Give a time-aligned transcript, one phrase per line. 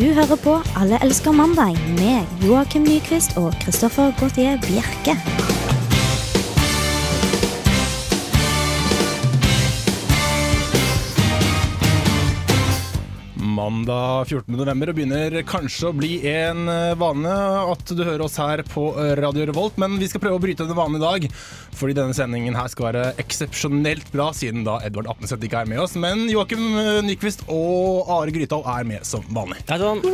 [0.00, 5.59] Du hører på Alle elsker mandag med Joakim Nyquist og Christoffer Gautier Bjerke.
[13.90, 14.54] Mandag 14.
[14.54, 17.32] november og begynner kanskje å bli en eh, vane
[17.72, 20.62] at du hører oss her på eh, Radio Revolt, men vi skal prøve å bryte
[20.62, 21.26] denne vanen i dag.
[21.74, 25.82] Fordi denne sendingen her skal være eksepsjonelt bra, siden da Edvard Apneseth ikke er med
[25.82, 25.96] oss.
[25.98, 29.58] Men Joakim eh, Nyquist og Are Grytdal er med som vanlig.
[29.66, 30.04] Hei sann.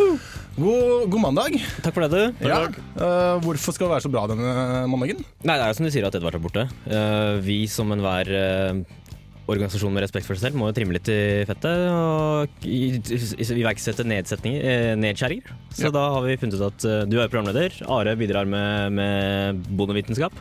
[0.56, 1.60] God, god mandag.
[1.84, 2.46] Takk for det, du.
[2.48, 2.62] Ja.
[2.96, 5.20] Uh, hvorfor skal det være så bra denne mandagen?
[5.44, 6.64] Nei, det er jo som du sier at Edvard er borte.
[6.88, 8.86] Uh, vi som enhver uh,
[9.46, 14.64] organisasjon med respekt for seg selv må jo trimme litt i fettet og iverksette nedsetninger,
[14.64, 15.52] eh, nedskjæringer.
[15.72, 15.90] Så Ja.
[15.90, 20.32] da har vi funnet ut at eh, du er programleder, Are bidrar med, med bondevitenskap,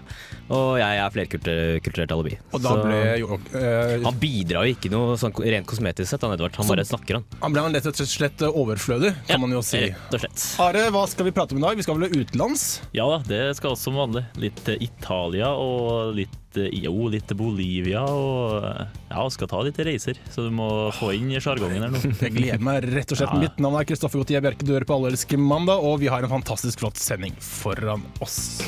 [0.50, 2.38] og jeg er flerkulturelt alibi.
[2.54, 6.22] Og da Så- ble jo øh, Han bidrar jo ikke noe sånn rent kosmetisk sett,
[6.22, 6.56] han Edvard.
[6.56, 7.26] Han bare snakker, han.
[7.42, 9.78] han ble han rett og slett overflødig, kan Ja, man jo si.
[9.90, 10.60] Rett og slett.
[10.60, 11.76] Are, hva skal vi prate om i dag?
[11.78, 12.82] Vi skal vel utenlands?
[12.94, 14.26] Ja da, det skal også som vanlig.
[14.38, 16.30] Litt Italia og litt
[16.62, 20.20] eh, jo, litt til Bolivia og ja, skal ta litt reiser.
[20.32, 22.02] Så du må få inn sjargongen her nå.
[22.26, 23.34] Jeg gleder meg rett og slett.
[23.34, 23.42] Ja.
[23.46, 26.34] Mitt navn er Kristoffer Gautier Bjerke, du hører på Allerske mandag, og vi har en
[26.38, 28.60] fantastisk flott sending foran oss.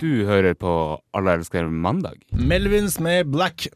[0.00, 0.72] Du hører på
[1.12, 2.22] Alle elsker mandag.
[2.32, 3.66] Melvins med Black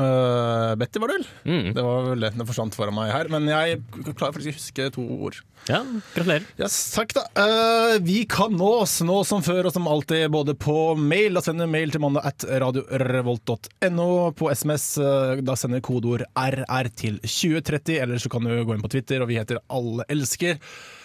[0.00, 1.26] øh, Betty, var det vel?
[1.44, 1.66] Mm.
[1.76, 2.30] Det var vel det.
[2.38, 5.40] Det forsvant foran meg her, men jeg klarer faktisk å huske to ord.
[5.68, 5.80] Ja,
[6.12, 6.48] gratulerer.
[6.60, 7.24] Yes, takk da.
[7.38, 11.38] Uh, vi kan nås nå som før og som alltid både på mail.
[11.38, 14.08] Da sender mail til mandag at radiorevolt.no.
[14.36, 18.84] På SMS uh, da sender kodeord RR til 2030, eller så kan du gå inn
[18.84, 20.60] på Twitter, og vi heter Alle elsker.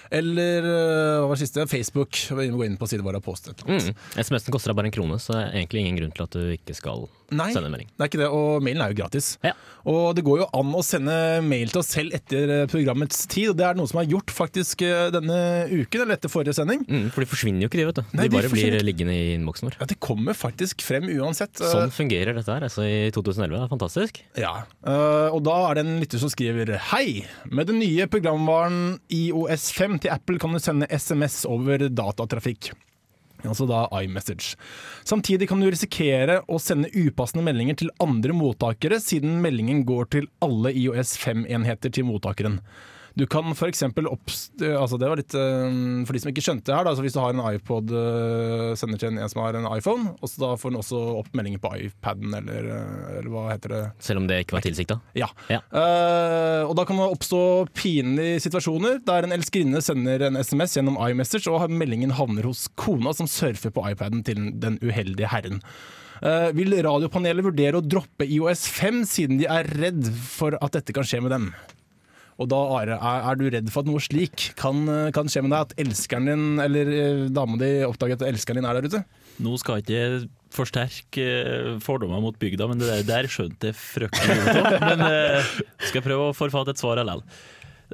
[0.10, 1.67] Eller eh, hva var det siste?
[1.70, 2.17] Facebook.
[2.34, 3.92] Gå inn på siden vår og post et eller annet.
[3.94, 4.23] Mm.
[4.26, 6.54] SMS-en koster deg bare en krone, så det er egentlig ingen grunn til at du
[6.56, 7.90] ikke skal Nei, sende en melding.
[7.96, 9.28] det er ikke det, og mailen er jo gratis.
[9.46, 9.54] Ja.
[9.90, 13.52] Og det går jo an å sende mail til oss selv etter eh, programmets tid,
[13.52, 15.38] og det er noe som er gjort faktisk eh, denne
[15.72, 16.84] uken, eller etter forrige sending.
[16.89, 18.04] Mm, for de forsvinner jo ikke, de, vet du.
[18.18, 19.78] Nei, de de bare forsvinner blir liggende i innboksen vår.
[19.82, 21.56] Ja, Det kommer faktisk frem uansett.
[21.62, 23.56] Eh, Sånn fungerer dette her altså i 2011.
[23.56, 24.22] Det er fantastisk.
[24.39, 24.54] Ja,
[25.30, 27.23] og da er det en lytter som skriver Hei!
[27.50, 32.72] Med den nye programvaren IOS 5 til Apple kan du sende SMS over datatrafikk.
[33.48, 34.58] Altså da iMessage.
[35.08, 40.27] Samtidig kan du risikere å sende upassende meldinger til andre mottakere, siden meldingen går til
[40.44, 42.60] alle IOS 5-enheter til mottakeren.
[43.20, 43.84] Du kan f.eks.
[43.84, 44.62] oppst...
[44.64, 47.16] Altså det var litt øh, For de som ikke skjønte det her, da, så hvis
[47.16, 50.44] du har en iPod, øh, sender til en, en som har en iPhone, og så
[50.44, 52.70] da får den også opp meldinger på iPaden, eller,
[53.18, 53.82] eller hva heter det?
[54.04, 55.00] Selv om det ikke var tilsikta.
[55.18, 55.28] Ja.
[55.52, 55.60] Ja.
[55.74, 57.42] Uh, og da kan det oppstå
[57.76, 63.14] pinlige situasjoner der en elskerinne sender en SMS gjennom iMessage, og meldingen havner hos kona
[63.16, 65.60] som surfer på iPaden til den uheldige herren.
[66.20, 70.96] Uh, vil radiopanelet vurdere å droppe IOS 5 siden de er redd for at dette
[70.96, 71.52] kan skje med dem?
[72.39, 74.86] Og da, Are, er, er du redd for at noe slik kan,
[75.16, 75.67] kan skje med deg?
[75.67, 79.02] At elskeren din, eller eh, dama di, oppdager at elskeren din er der ute?
[79.44, 83.77] Nå skal jeg ikke forsterke eh, fordommer mot bygda, men det der, der skjønte jeg
[83.80, 84.80] fryktelig godt.
[84.88, 87.26] Men eh, skal jeg prøve å forfatte et svar likevel.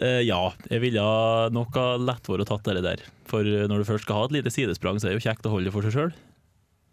[0.04, 1.04] Eh, ja, jeg ville
[1.56, 3.04] nok ha lett vært tatt det der.
[3.30, 5.48] For eh, når du først skal ha et lite sidesprang, så er det jo kjekt
[5.48, 6.16] å holde det for seg sjøl.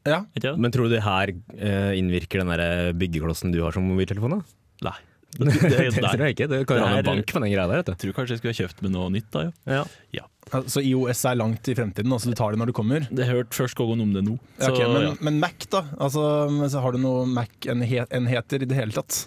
[0.08, 0.24] Ja.
[0.58, 4.40] Men tror du det her eh, innvirker den der byggeklossen du har som mobiltelefon?
[4.40, 4.90] da?
[4.90, 4.98] Nei.
[5.32, 6.46] Det, det tror jeg ikke.
[6.50, 7.80] Det kan Det en bank med den greia der.
[7.80, 9.82] vet Jeg tror kanskje jeg skulle ha kjøpt med noe nytt da, ja.
[10.12, 10.26] Ja.
[10.68, 13.06] Så IOS er langt i fremtiden, altså du tar det når det kommer?
[13.08, 14.34] Det hørte først gangen om det nå.
[14.58, 15.12] Ja, Så, ok, men, ja.
[15.24, 15.84] men Mac, da?
[15.96, 16.24] Altså,
[16.68, 19.22] så har du noen Mac-enheter i det hele tatt?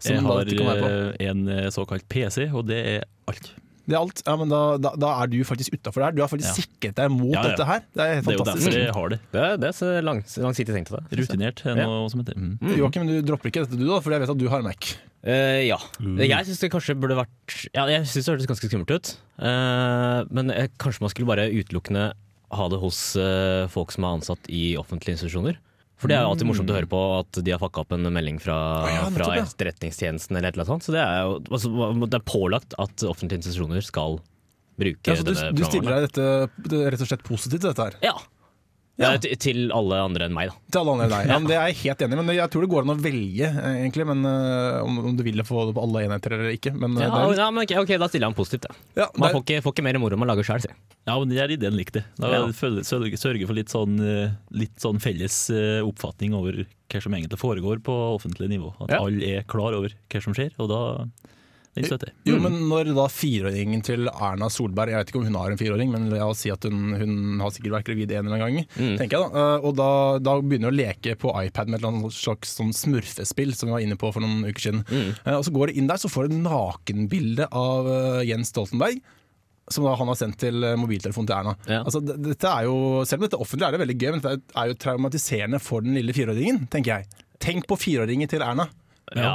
[0.00, 3.50] Som Jeg har eh, en eh, såkalt PC, og det er alt.
[3.90, 4.22] Det er alt.
[4.24, 6.16] Ja, men da, da, da er du faktisk utafor det her.
[6.16, 6.62] Du har faktisk Ja.
[6.64, 7.48] sikret deg mot Ja, ja.
[7.50, 7.82] dette her.
[7.92, 9.18] Det er helt Det er jo derfor jeg har det.
[9.34, 11.18] Det, er- det er så langsiktig tenkt av deg.
[11.20, 12.76] Rutinert er noe som heter mm.
[12.78, 14.94] Joakim, du dropper ikke dette du, da, for jeg vet at du har Mac.
[15.20, 15.76] Eh, ja.
[16.00, 19.14] Jeg syns det kanskje burde vært Ja, jeg syns det hørtes ganske skummelt ut.
[19.36, 22.10] Uh, men jeg, kanskje man skulle bare utelukkende
[22.50, 25.60] ha det hos uh, folk som er ansatt i offentlige institusjoner.
[26.00, 28.08] For det er jo alltid morsomt å høre på at de har fucka opp en
[28.08, 28.56] melding fra,
[28.88, 29.28] ja, fra.
[29.42, 30.86] Etterretningstjenesten eller et eller annet sånt.
[30.88, 34.16] Så det er jo altså, det er pålagt at offentlige institusjoner skal
[34.80, 37.90] bruke Ja, så du, denne du stiller deg dette, rett og slett positivt til dette
[37.90, 37.98] her?
[38.06, 38.14] Ja.
[39.00, 39.12] Ja.
[39.14, 40.54] Ja, til- til alle andre enn meg, da.
[40.70, 41.28] Til alle andre enn deg.
[41.32, 42.96] Ja, men det er jeg helt enig i, men jeg tror det går an å
[43.00, 44.06] velge, eh, egentlig.
[44.10, 46.74] Men, eh, om, om du vil få det på alle enheter eller ikke.
[46.76, 48.66] Men, eh, Ja, det er, ja, men ok, ok, Da stiller han positivt.
[48.68, 48.74] da.
[49.00, 50.76] ja, Man er, får ikke, får ikke mer moro om man lager sjøl, sier.
[51.08, 52.04] Ja, men den ideen likte jeg.
[52.20, 52.46] Da Ja.
[52.52, 57.38] føl- sørge, for litt sånn, eh, litt sånn felles eh, oppfatning over hva som egentlig
[57.40, 58.74] foregår på offentlig nivå.
[58.82, 58.98] At Ja.
[59.00, 60.50] alle er klar over hva som skjer.
[60.58, 61.06] Og da
[61.88, 62.16] Støtter jeg.
[62.28, 65.60] Jo, men når da fireåringen til Erna Solberg Jeg vet ikke om hun har en
[65.60, 68.58] fireåring, men la oss si at hun, hun har sikkert vært gravid en eller annen
[68.60, 68.66] gang.
[68.76, 68.96] Mm.
[69.00, 69.44] tenker jeg da.
[69.44, 69.90] Eh, Og da,
[70.24, 73.70] da begynner hun å leke på iPad med et eller annet slags sånn smurfespill som
[73.70, 74.84] vi var inne på for noen uker siden.
[74.90, 75.08] Mm.
[75.24, 78.52] Eh, Og så går det inn der, så får du et nakenbilde av eh, Jens
[78.52, 79.00] Stoltenberg.
[79.70, 81.52] Som da han har sendt til eh, mobiltelefonen til Erna.
[81.70, 81.84] Ja.
[81.86, 84.72] Altså, dette er jo, selv om dette offentlig er det veldig gøy, men det er
[84.72, 87.26] jo traumatiserende for den lille fireåringen, tenker jeg.
[87.40, 88.66] Tenk på fireåringen til Erna.
[89.14, 89.30] Ja.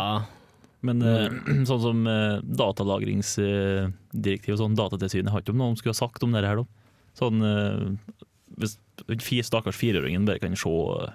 [0.85, 1.65] Men mm.
[1.69, 6.35] sånn som datalagringsdirektivet datalagringsdirektiv og sånn, Datatilsynet har ikke om de skulle ha sagt om
[6.35, 6.65] det her, da.
[7.15, 7.85] Sånn eh,
[8.59, 8.77] hvis
[9.47, 11.13] stakkars fireåringen bare kan se eh,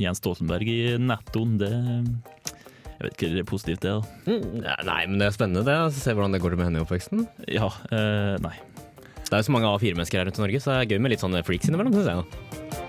[0.00, 3.94] Jens Stoltenberg i nettoen, det Jeg vet ikke, det er positivt, det.
[3.96, 4.02] da.
[4.28, 5.78] Mm, Nei, men det er spennende det.
[5.96, 7.24] Se hvordan det går med henne i oppveksten.
[7.48, 8.58] Ja, eh, nei.
[9.24, 11.14] Det er jo så mange A4-mennesker her rundt i Norge, så det er gøy med
[11.14, 12.79] litt sånne freaks innimellom, synes jeg.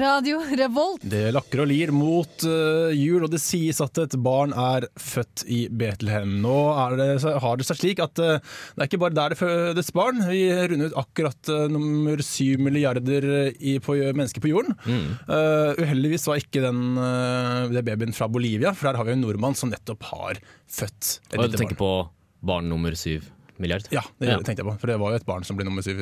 [0.00, 1.04] Radio Revolt.
[1.06, 5.44] Det lakker og lir mot uh, jul, og det sies at et barn er født
[5.52, 6.36] i Betlehem.
[6.44, 7.08] Nå er det,
[7.42, 10.24] har det seg slik at uh, det er ikke bare der det fødes barn.
[10.28, 14.76] Vi runder ut akkurat uh, nummer syv milliarder i, på, mennesker på jorden.
[14.86, 19.24] Eh, uheldigvis var ikke den, uh, det babyen fra Bolivia, for der har vi en
[19.24, 22.10] nordmann som nettopp har født et Og du lite tenker barn.
[22.10, 23.30] på barn nummer syv
[23.62, 23.86] milliard?
[23.94, 24.36] Ja, det Ja.
[24.38, 24.76] tenkte jeg på.
[24.80, 26.00] For det var jo et barn som ble nummer syv,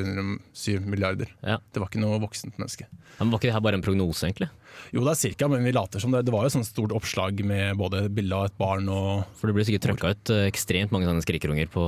[0.53, 1.27] syv milliarder.
[1.43, 1.57] Ja.
[1.73, 2.87] Det var ikke noe voksent menneske.
[3.19, 4.49] Men Var ikke det her bare en prognose, egentlig?
[4.91, 6.25] Jo, det er cirka, men vi later som det.
[6.27, 9.47] Det var jo et sånt stort oppslag med både bilde av et barn og For
[9.47, 11.85] det blir sikkert trøkka ut eh, ekstremt mange sånne skrikerunger på,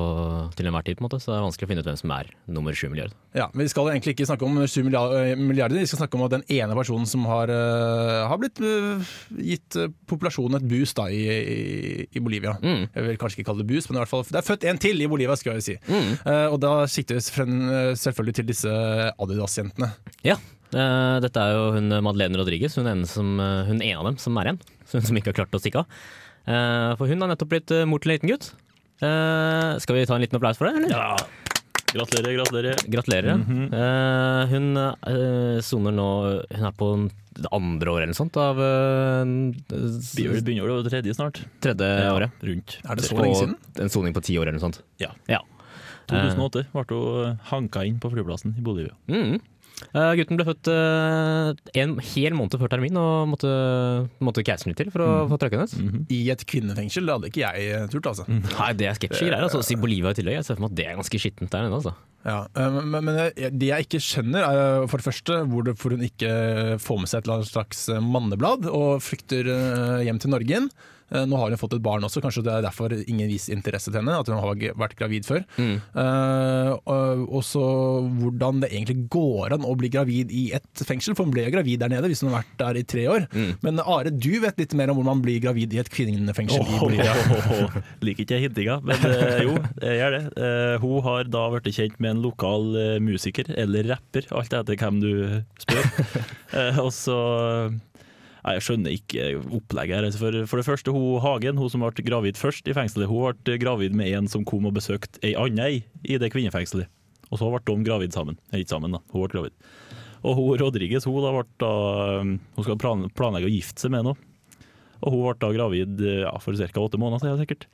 [0.55, 2.13] til enhver tid, på en måte, så det er vanskelig å finne ut hvem som
[2.15, 3.11] er nummer 7 milliard.
[3.35, 6.23] Ja, men Vi skal egentlig ikke snakke om 7 milliarder, milliarder, vi skal snakke om
[6.29, 9.03] at den ene personen som har, eh, har blitt eh,
[9.35, 12.55] gitt eh, populasjonen et boost da, i, i, i Bolivia.
[12.63, 12.87] Mm.
[12.95, 14.79] Jeg vil kanskje ikke kalle det boost, men i hvert fall, det er født en
[14.79, 15.75] til i Bolivia, skal jeg si.
[15.87, 16.13] Mm.
[16.25, 18.77] Uh, og da sikter vi eh, selvfølgelig til disse
[19.15, 19.93] Adidas-jentene.
[20.27, 24.17] Ja, Uh, dette er jo hun Madeleine Rodriguez, hun ene, som, hun ene av dem
[24.19, 24.57] som er igjen.
[24.91, 26.01] Hun som ikke har klart å stikke av.
[26.43, 28.49] Uh, for hun har nettopp blitt mor til en liten gutt.
[28.97, 30.89] Eh, skal vi ta en liten applaus for det, eller?
[30.89, 31.17] Ja.
[31.93, 32.75] Gratulerer, gratulerer.
[32.87, 33.29] Gratulerer.
[33.31, 36.07] Eh, hun uh, soner nå
[36.51, 36.89] Hun er på
[37.37, 39.21] det andre året eller noe sånt av uh,
[40.17, 41.43] Begynner begynner det tredje snart.
[41.63, 42.41] tredje året.
[42.43, 42.79] Rundt.
[42.83, 43.55] Er det så lenge siden?
[43.79, 44.81] En soning på ti år eller noe sånt.
[44.99, 45.13] Ja.
[45.31, 45.43] Ja.
[46.07, 48.95] 2008 ble hun hanka inn på flyplassen i Bolivia.
[49.11, 49.39] Mm.
[49.77, 53.51] Eh, gutten ble født uh, en hel måned før termin og måtte,
[54.25, 56.07] måtte keisersnitt til for å få trøkken hennes.
[56.13, 57.05] I et kvinnefengsel?
[57.05, 58.25] Det hadde ikke jeg eh, turt, altså.
[58.27, 59.45] Nei, det er sketsjy greier.
[59.45, 59.61] Altså.
[59.65, 60.39] Si Bolivia i tillegg.
[60.39, 61.77] Jeg ser for meg at det er ganske skittent der nede.
[61.77, 61.93] Altså.
[62.27, 62.39] Ja,
[62.73, 66.31] men, men det jeg ikke skjønner, er for det første hvorfor hun ikke
[66.83, 69.47] får med seg et eller annet slags manneblad og flykter
[70.03, 70.71] hjem til Norge igjen.
[71.11, 73.91] Eh, Nå har hun fått et barn også, kanskje det er derfor ingen viser interesse
[73.91, 74.17] til henne.
[74.19, 75.43] At hun har vært gravid før.
[75.57, 75.77] Mm.
[75.95, 76.73] Uh,
[77.27, 77.63] og så
[78.17, 81.53] hvordan det egentlig går an å bli gravid i et fengsel, for hun ble jo
[81.55, 83.27] gravid der nede hvis hun har vært der i tre år.
[83.31, 83.51] Mm.
[83.63, 86.81] Men Are, du vet litt mer om hvordan man blir gravid i et kvinnefengsel i
[86.81, 87.15] Bolivia.
[88.05, 90.23] Liker ikke hintinga, men uh, jo, jeg gjør det.
[90.37, 92.67] Uh, hun har da blitt kjent med en lokal
[93.03, 95.11] musiker, eller rapper, alt etter hvem du
[95.63, 95.85] spør.
[96.83, 97.17] Og så
[98.47, 99.23] Jeg skjønner ikke
[99.57, 100.17] opplegget her.
[100.19, 103.57] For, for det første, hun Hagen, hun som ble gravid først i fengselet, hun ble
[103.59, 106.87] gravid med en som kom og besøkte ei anna i det kvinnefengselet.
[107.27, 108.39] Og så ble de gravid sammen.
[108.55, 109.03] Ikke sammen, da.
[109.11, 109.57] Hun ble gravid.
[110.23, 111.69] Og hun Rodriguez hun da ble
[112.23, 114.15] um, hun skal planlegge å gifte seg med nå.
[115.03, 116.83] Og hun ble da gravid ja, for ca.
[116.83, 117.67] åtte måneder siden, sikkert.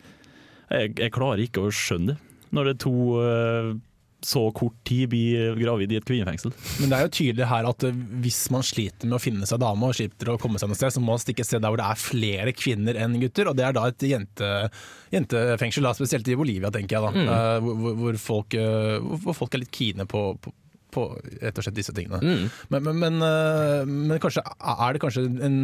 [0.73, 2.19] Jeg, jeg klarer ikke å skjønne det.
[2.53, 3.69] Når det to eh,
[4.25, 6.53] så kort tid blir gravid i et kvinnefengsel.
[6.81, 9.61] Men det er jo tydelig her at eh, hvis man sliter med å finne seg
[9.63, 11.73] dame og sliter å komme seg noe sted, så må man stikke et sted der
[11.73, 13.51] hvor det er flere kvinner enn gutter.
[13.51, 14.49] Og det er da et jente,
[15.13, 17.03] jentefengsel, da, spesielt i Bolivia, tenker jeg.
[17.03, 17.63] da, mm.
[17.67, 20.51] hvor, hvor- hvor, folk, eh, hvor hvor folk er litt kine på, på
[20.93, 21.05] på
[21.41, 22.19] rett og slett disse tingene.
[22.21, 22.43] Mm.
[22.73, 25.57] Men, men, men, eh, men kanskje er det kanskje en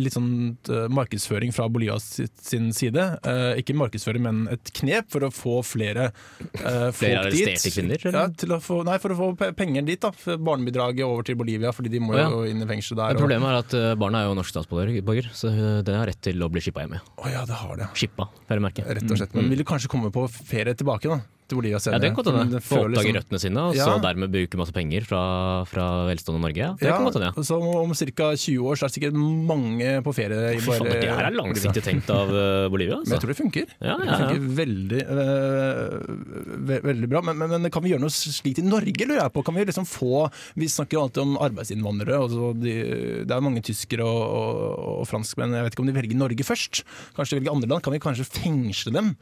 [0.00, 0.30] litt sånn
[0.72, 2.06] eh, markedsføring fra Bolivias
[2.42, 3.04] sin side?
[3.28, 6.10] Eh, ikke markedsføring, men et knep for å få flere
[6.48, 7.64] Flere folk dit.
[7.74, 8.02] kvinner.
[8.02, 10.00] Ja, å få, nei, for å få penger dit.
[10.02, 12.28] da, Barnebidraget over til Bolivia, fordi de må oh, ja.
[12.32, 13.14] jo inn i fengsel der.
[13.14, 15.52] Men problemet er at barna er jo norsk statsborger, så
[15.84, 16.98] det har rett til å bli skippa hjem.
[16.98, 17.04] ja.
[17.18, 17.90] Å ja, det har det.
[17.98, 18.28] Skippa.
[18.48, 19.34] Rett og slett.
[19.36, 22.28] Men vil du kanskje komme på ferie tilbake da, til Bolivia Ja, det kan godt
[22.32, 22.50] hende.
[22.58, 23.84] Det Få oppdage som- røttene sine, og Ja.
[23.88, 26.56] så dermed bruke masse penger fra, fra velstående Norge.
[26.60, 26.72] Ja.
[26.78, 28.34] Det Ja, kan godt hende, så om ca.
[28.36, 31.36] 20 år så er det sikkert mange på ferie i faen, bare- det her er
[31.36, 32.68] langsiktig tenkt av Bolivia.
[32.68, 32.96] Bolivia.
[32.98, 33.20] Men jeg Altså.
[33.20, 33.66] tror det funker.
[33.80, 37.20] Ja, Det ja, Det funker veldig, øh, ve veldig bra.
[37.22, 39.44] Men, men, men kan vi gjøre noe slikt i Norge, lurer jeg på?
[39.44, 42.18] Kan Vi liksom få, vi snakker jo alltid om arbeidsinnvandrere.
[42.20, 45.52] og de, det er mange tyskere og, og, og franskmenn.
[45.56, 46.82] Jeg vet ikke om de velger Norge først.
[47.16, 47.82] Kanskje de velger andre land.
[47.82, 49.16] Kan vi kanskje fengsle dem?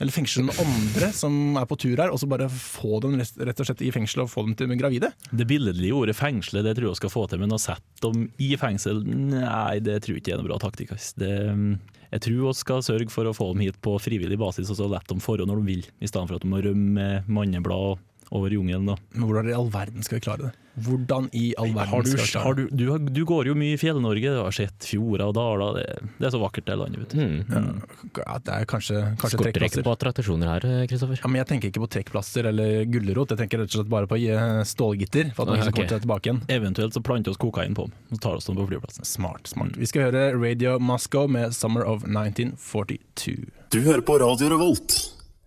[0.00, 3.60] Eller fengsle med andre som er på tur her, og så bare få dem rett
[3.60, 5.12] og slett i fengsel og få dem til gravide?
[5.28, 8.54] Det billedlige ordet fengsle det tror jeg skal få til, men å sette dem i
[8.60, 10.94] fengsel, nei, det tror jeg ikke er noen bra taktikk.
[10.96, 14.88] Jeg tror vi skal sørge for å få dem hit på frivillig basis, og så
[14.88, 18.50] la dem forhånd når de vil, i stedet for at de må rømme manneblad over
[18.50, 18.86] jungelen.
[18.86, 18.96] da.
[19.12, 20.50] Men hvordan i all verden skal vi klare det?
[20.80, 22.66] Hvordan i all verden Har du, skal vi klare det?
[22.70, 25.80] du, du, du går jo mye i Fjell-Norge, du har sett fjorder og daler.
[25.80, 27.20] Det, det er så vakkert det landet, vet du.
[27.20, 27.82] Mm.
[28.20, 29.86] Ja, det er kanskje, kanskje Skorter ikke trekkplasser.
[29.88, 31.20] på attraksjoner her, Kristoffer.
[31.24, 34.10] Ja, men jeg tenker ikke på trekkplasser eller gulrot, jeg tenker rett og slett bare
[34.10, 35.34] på eh, stålgitter.
[35.34, 35.74] For at man okay.
[35.74, 36.42] kommer tilbake igjen.
[36.60, 39.08] Eventuelt så planter oss kokain på dem, og tar oss dem på flyplassen.
[39.08, 39.76] Smart, smart.
[39.80, 43.50] Vi skal høre Radio Moscow med 'Summer of 1942'.
[43.74, 44.98] Du hører på Radio Revolt,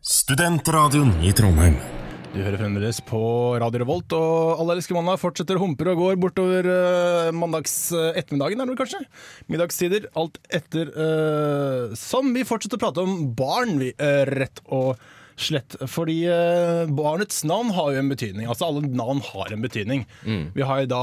[0.04, 1.80] studentradioen i Trondheim.
[2.34, 3.20] Du hører fremdeles på
[3.62, 8.64] Radio Revolt, og Alle elsker mandag fortsetter å humper og går bortover uh, eh, ettermiddagen,
[8.64, 9.02] er det kanskje?
[9.54, 14.96] Middagstider, alt etter uh, som vi fortsetter å prate om barn, vi, uh, rett og
[14.96, 15.20] slett.
[15.38, 18.48] Fordi eh, barnets navn har jo en betydning.
[18.48, 20.06] Altså alle navn har en betydning.
[20.54, 21.02] Vi har jo da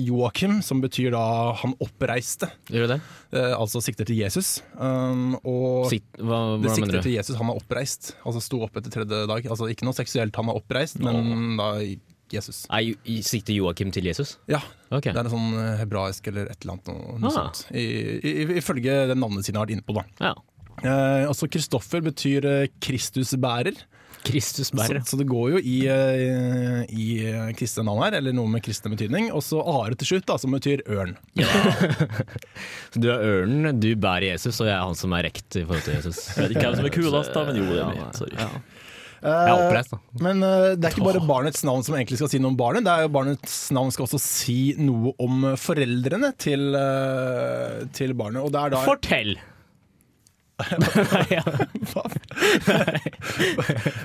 [0.00, 2.50] Joakim, som betyr da han oppreiste.
[2.72, 3.00] Gjør det?
[3.36, 4.58] eh, altså sikter til Jesus.
[4.80, 8.14] Um, og Sikt, hva, det sikter til Jesus, han er oppreist.
[8.24, 9.44] Altså sto opp etter tredje dag.
[9.48, 11.74] Altså Ikke noe seksuelt, han er oppreist, men da
[12.28, 12.66] Jesus.
[12.68, 12.90] Er,
[13.24, 14.36] sikter Joakim til Jesus?
[14.52, 14.58] Ja,
[14.92, 15.12] Okay.
[15.12, 17.34] det er en sånn eh, hebraisk eller et eller annet noe, noe Ah.
[17.52, 17.66] sånt.
[17.76, 17.82] I,
[18.24, 20.04] i, ifølge det navnet sine har vært inne på, da.
[20.20, 20.30] Ja.
[20.82, 23.78] Eh, også Kristoffer betyr eh, Kristusbærer.
[24.26, 24.98] Kristusbærer.
[25.06, 28.64] Så, så det går jo i, eh, i eh, kristne navn her, eller noe med
[28.66, 29.28] kristne betydning.
[29.32, 31.14] Og så Are til slutt, da, som betyr ørn.
[32.92, 35.64] Så du er ørnen, du bærer Jesus, og jeg er han som er rekt i
[35.64, 36.20] forhold til Jesus.
[36.34, 38.16] Jeg vet ikke hvem som er kulest, da, men jo, det er Ja, meg.
[38.18, 38.38] Sorry.
[38.40, 38.48] ja.
[39.18, 39.94] Er oppreist.
[40.22, 42.84] Men eh, det er ikke bare barnets navn som egentlig skal si noe om barnet.
[42.86, 48.44] Det er jo Barnets navn skal også si noe om foreldrene til, eh, til barnet.
[48.46, 49.34] Og det er da Fortell!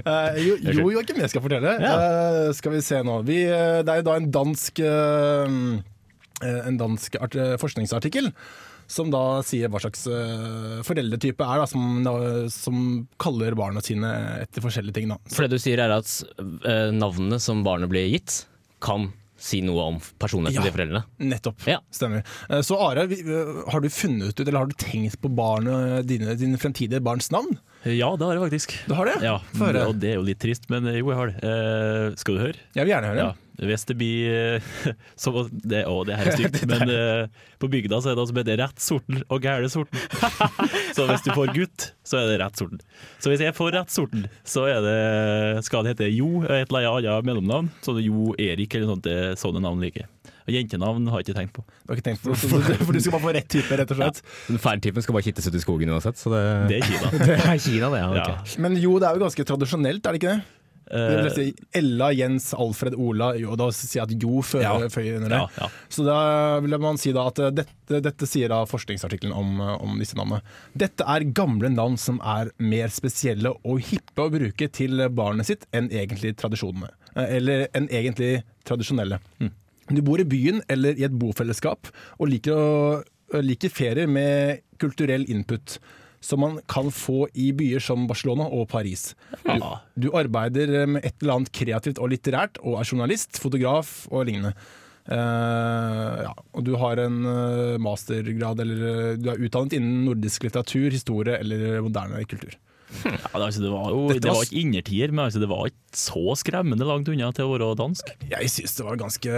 [0.03, 1.73] Eh, jo, jo, Joakim, jeg skal fortelle.
[1.79, 3.21] Eh, skal vi se nå.
[3.27, 5.55] Vi, eh, det er jo da en dansk, eh,
[6.43, 8.29] en dansk art, forskningsartikkel
[8.93, 10.03] som da sier hva slags
[10.85, 12.13] foreldretype er, da, som, da,
[12.51, 12.81] som
[13.21, 14.11] kaller barna sine
[14.43, 15.13] etter forskjellige ting.
[15.13, 15.17] Da.
[15.31, 16.11] For det du sier er at
[16.93, 18.43] navnene som barnet blir gitt,
[18.83, 19.07] kan
[19.43, 20.69] si noe om personligheten Ja.
[20.69, 21.03] til foreldrene.
[21.19, 21.65] Nettopp.
[21.67, 21.79] Ja.
[21.91, 22.23] Stemmer.
[22.49, 26.35] Eh, Så Are, eh, har du funnet ut, eller har du tenkt på barnet, dine,
[26.39, 27.57] dine fremtidige barns navn?
[27.83, 28.75] Ja, det har jeg faktisk.
[28.87, 29.15] Du har det?
[29.25, 29.87] Ja, Få høre.
[29.91, 31.49] og det er jo litt trist, men jo, jeg har det.
[31.49, 32.67] Eh, skal du høre?
[32.77, 33.25] Jeg vil gjerne høre.
[33.25, 33.31] Ja.
[33.61, 34.69] Hvis det blir eh,
[35.19, 38.37] så det, Å, det her er stygt, men uh, på bygda så er det altså
[38.39, 39.99] bare rett sorten og gæle sorten.
[40.95, 42.81] så hvis du får gutt, så er det rett sorten.
[43.19, 44.97] Så hvis jeg får rett sorten, så er det,
[45.67, 47.69] skal det hete Jo, et eller annet mellomnavn.
[47.83, 50.11] Så det er Jo Erik eller noe sånt, sånne navn liker jeg.
[50.43, 51.63] Og jentenavn har jeg ikke tenkt på.
[51.83, 53.99] Du har ikke tenkt på det, for du skal bare få rett type, rett og
[54.01, 54.23] slett.
[54.49, 57.13] Den Feiltypen skal bare kittes ut i skogen uansett, så det, Det er Kina.
[57.27, 58.01] det er Kina, det.
[58.03, 58.35] Ja, Ja.
[58.59, 60.43] Men jo, det er jo ganske tradisjonelt, er det ikke det?
[60.93, 61.45] Eh, si
[61.79, 64.73] Ella, Jens, Alfred, Ola, jo, da sier jeg at Jo føyer Ja.
[65.15, 65.37] under det.
[65.39, 65.69] ja, ja.
[65.89, 69.77] Så da vil man si da at eh, dette, dette sier da forskningsartikkelen om, eh,
[69.81, 70.43] om disse navnene.
[70.75, 75.65] Dette er gamle navn som er mer spesielle og hippe å bruke til barnet sitt
[75.73, 76.91] enn egentlig tradisjonene.
[77.15, 79.21] Eller enn egentlig tradisjonelle.
[79.91, 85.27] Du bor i byen eller i et bofellesskap og liker, å, liker ferier med kulturell
[85.31, 85.77] input.
[86.23, 89.09] Som man kan få i byer som Barcelona og Paris.
[89.43, 89.65] Du,
[90.05, 94.53] du arbeider med et eller annet kreativt og litterært, og er journalist, fotograf og lignende.
[95.03, 97.17] Uh, ja, og du har en
[97.83, 102.55] mastergrad, eller du er utdannet innen nordisk litteratur, historie eller moderne kultur.
[103.03, 105.97] Ja, det, altså, det var jo det var ikke innertier, men altså, det var ikke
[105.99, 108.11] så skremmende langt unna til å være dansk.
[108.31, 109.31] Jeg syns det var ganske,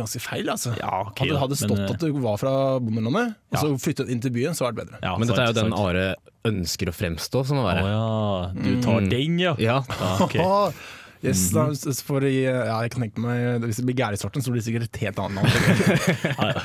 [0.00, 0.74] ganske feil, altså.
[0.78, 3.62] Ja, okay, hadde, det hadde stått men, eh, at du var fra bondelandet, og Ja.
[3.64, 5.00] så flyttet inn til byen, så var det bedre.
[5.02, 5.80] Ja, Men dette er jo sant, den.
[5.80, 6.14] Are
[6.44, 7.86] ønsker å fremstå som å Å være.
[7.88, 9.08] ja, du tar Mm.
[9.10, 9.54] den, ja.
[9.58, 9.78] Ja.
[10.20, 10.40] Okay.
[10.44, 10.72] Ah,
[11.24, 11.70] yes, da,
[12.04, 14.90] for i, ja, jeg kan tenke meg Hvis det blir Gæresorten, så blir det sikkert
[14.92, 16.64] et helt annet navn.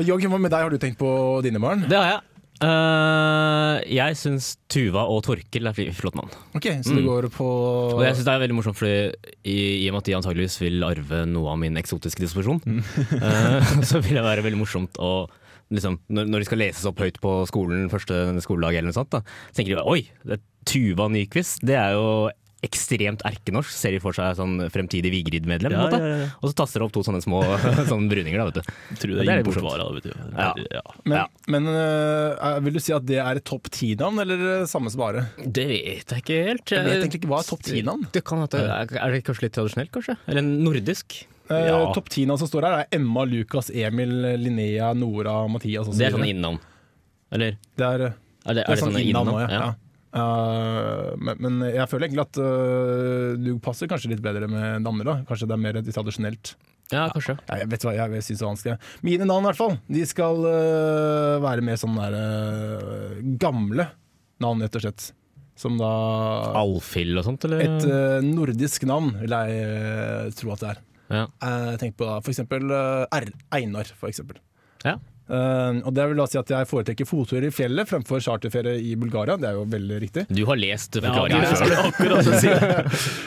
[0.08, 0.64] Joakim, hva med deg?
[0.66, 1.10] Har du tenkt på
[1.46, 1.84] dine barn?
[1.86, 2.20] Det har jeg.
[2.64, 6.30] Eh, jeg syns Tuva og Torkel er flott navn.
[6.56, 7.08] Ok, Så det Mm.
[7.08, 7.46] går på
[7.94, 9.12] Og jeg synes det er veldig morsomt, fordi
[9.44, 12.62] i, i og med at de antageligvis vil arve noe av min eksotiske disposisjon,
[13.22, 15.28] eh, så vil det være veldig morsomt å
[15.72, 19.10] liksom, når, når de skal leses opp høyt på skolen første skoledag, eller noe sånt,
[19.10, 19.20] da,
[19.50, 22.30] så tenker de oi, det er Tuva Nyquist, det er jo
[22.66, 25.72] ekstremt erkenorsk, ser de for seg sånn fremtidig Vigrid-medlem.
[25.72, 26.28] på Ja, ja, ja.
[26.42, 27.40] Og så taster det opp to sånne små
[27.90, 28.74] sånne bruninger, da, vet du.
[29.00, 29.94] Tror Det det er er litt morsomt.
[29.96, 30.12] vet du.
[30.36, 30.50] Ja.
[30.76, 30.82] Ja.
[31.04, 31.26] Men, Ja.
[31.54, 35.00] men øh, vil du si at det er et topp ti-navn, eller øh, samme som
[35.06, 35.26] bare?
[35.38, 36.66] Det vet jeg ikke helt.
[36.74, 38.04] Jeg vet egentlig ikke hva er topp ti-navn.
[38.12, 40.18] Det kan at det, er, er det kanskje litt tradisjonelt, kanskje?
[40.26, 41.20] Eller nordisk?
[41.48, 41.78] Eh, Ja.
[41.94, 44.10] Topp ti-navn som står her, er Emma, Lukas, Emil,
[44.42, 45.98] Linnea, Nora, Mathias osv.
[46.00, 46.56] Det er sånne innom,
[47.30, 49.68] Eller Det er, er det, det er sånne innavn nå, ja.
[50.16, 55.08] Eh, men, men jeg føler egentlig at uh, du passer kanskje litt bedre med navner.
[55.08, 56.54] da Kanskje det er mer tradisjonelt.
[56.92, 57.34] Ja, kanskje.
[57.48, 58.76] Ja, jeg vet hva, jeg synes det er vanskelig.
[59.06, 63.88] Mine navn i hvert fall De skal uh, være mer sånn der eh, gamle
[64.42, 65.08] navn, rett og slett.
[65.56, 65.90] Som da
[66.60, 67.62] Alfhild og sånt, eller?
[67.64, 70.82] Et nordisk navn, vil jeg tro at det er.
[71.06, 71.22] Ja.
[71.48, 73.28] Eh, tenk på da, for eksempel R.
[73.56, 74.36] Einar, for eksempel.
[74.84, 74.98] Ja.
[75.26, 78.92] Eh, og det vil da si at jeg foretrekker fotturer i fjellet fremfor charterferie i
[78.98, 79.34] Bulgaria.
[79.40, 80.26] Det er jo veldig riktig.
[80.30, 81.74] Du har lest Ja, forklaringen før.
[81.88, 82.74] akkurat si det.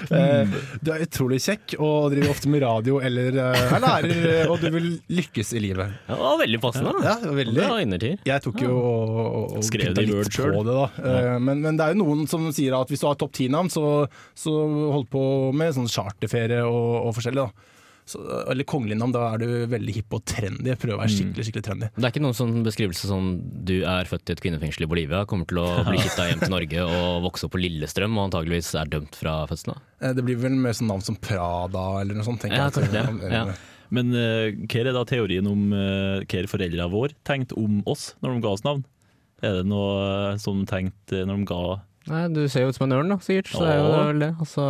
[0.20, 4.58] Eh, du er utrolig kjekk og driver ofte med radio eller uh, er lærer, og
[4.63, 5.91] du vil lykkes i livet.
[6.08, 6.94] Ja, det var veldig passende.
[7.06, 7.53] Ja, veldig.
[7.60, 8.06] Det var.
[8.32, 10.58] Jeg tok jo og, og, og Skrev det i Word sjøl.
[10.65, 13.70] Eh, Men, men det er jo noen som sier at hvis du har topp ti-navn,
[13.70, 13.86] så,
[14.34, 14.56] så
[14.96, 17.46] hold på med sånn charterferie og, og forskjellig.
[17.46, 17.77] da.
[18.10, 20.74] Så, eller kongelig navn, da er du veldig hipp og trendy.
[20.82, 21.89] Prøv å være skikkelig skikkelig trendy.
[21.94, 23.28] Det er ikke noen sånn beskrivelse som
[23.70, 26.54] du er født i et kvinnefengsel i Bolivia, kommer til å bli kitta hjem til
[26.56, 29.84] Norge og vokse opp på Lillestrøm og antageligvis er dømt fra fødselen av.
[30.01, 32.42] Eh, Det blir vel mer sånn navn som Prada eller noe sånt.
[32.42, 32.80] tenker Ja, jeg.
[32.80, 33.46] kanskje det, ja.
[33.89, 38.36] Men uh, hva er da teorien om uh, hva foreldrene våre tenkte om oss når
[38.36, 38.84] de ga oss navn?
[39.42, 41.62] Er det noe som de tenkte når de ga
[42.08, 43.50] Nei, Du ser jo ut som en ørn, da, sikkert.
[43.51, 44.03] Så det er jo Ja.
[44.08, 44.29] vel det.
[44.39, 44.63] Altså,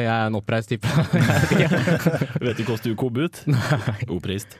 [0.00, 0.86] jeg er en oppreist type.
[2.46, 3.40] Vet du hvordan du kom ut?
[4.16, 4.54] Oppreist.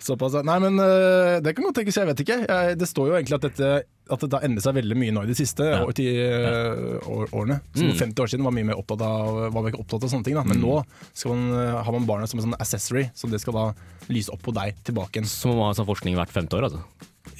[0.00, 0.42] Såpass, ja.
[0.46, 2.38] Nei, men øh, det kan godt tenkes, jeg vet ikke.
[2.48, 3.70] Jeg, det står jo egentlig at dette
[4.08, 5.82] at dette har endret seg veldig mye nå i de siste Ja.
[5.84, 7.58] år, ti, år, årene.
[7.76, 7.92] Så Mm.
[7.98, 10.34] 50 år siden var mye mer opptatt av, var man ikke opptatt av sånne ting.
[10.38, 10.44] Da.
[10.48, 10.78] Men nå
[11.12, 13.66] skal man, øh, har man barnet som en sånn accessory, så det skal da
[14.08, 15.28] lyse opp på deg tilbake igjen.
[15.28, 16.80] Så må man ha sånn forskning hvert femte år, altså.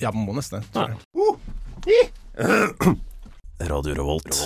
[0.02, 0.68] Ja, man må nesten det.
[0.76, 0.92] tror
[1.86, 2.98] jeg.
[3.66, 4.36] Radio Revolt.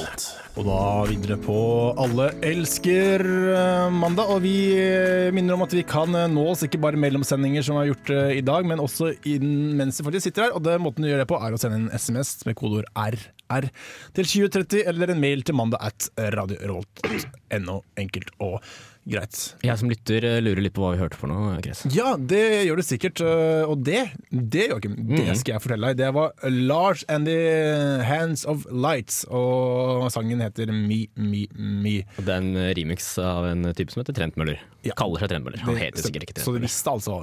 [0.56, 1.56] Og da videre på
[2.00, 4.30] Alle elsker eh, mandag.
[4.32, 7.66] Og vi eh, minner om at vi kan eh, nå oss ikke bare mellom sendinger
[7.66, 10.56] som vi har gjort i dag, men også inn, mens vi faktisk sitter her.
[10.56, 13.68] Og det måten du gjør det på, er å sende en SMS med kodeord RR
[14.16, 17.78] til 2030, eller en mail til mandag at radiorevolt.no.
[18.00, 18.62] Enkelt og
[19.08, 19.54] greit.
[19.66, 21.82] Jeg som lytter eh, lurer litt på hva vi hørte for noe, Chris.
[21.94, 23.20] Ja, det gjør du sikkert.
[23.20, 25.34] øh, Og det, det, Joakim, det Mhm.
[25.40, 25.96] skal jeg fortelle deg.
[25.96, 32.04] Det var Lars and the Hands of Lights, og sangen heter Me, Me, Me.
[32.18, 34.58] Og Det er en eh, remix av en type som heter Trentmøller.
[34.84, 34.94] Ja.
[34.98, 35.58] Kaller seg Trentmøller.
[35.66, 37.20] Han heter sikkert ikke Så du visste altså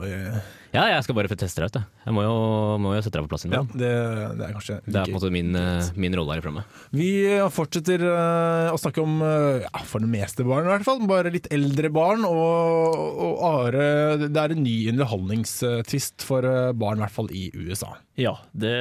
[0.70, 1.78] Ja, jeg skal bare få teste deg ut.
[1.80, 1.88] jeg.
[2.06, 2.34] Jeg må jo,
[2.82, 3.46] må jo sette deg på plass.
[3.50, 3.90] Ja, det,
[4.38, 6.64] det er kanskje Det er på en måte min, eh, min rolle her i framme.
[6.94, 7.10] Vi
[7.56, 9.20] fortsetter øh, å snakke om,
[9.66, 12.26] ja, for det meste barn i hvert fall, bare litt eldre barn.
[12.28, 13.90] Og, og Are,
[14.28, 16.46] det er en ny underholdningstvist for
[16.78, 17.96] barn, i hvert fall i USA.
[18.20, 18.76] Ja, det,